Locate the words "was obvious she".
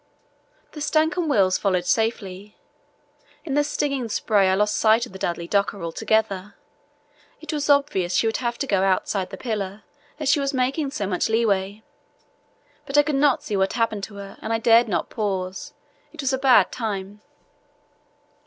7.53-8.25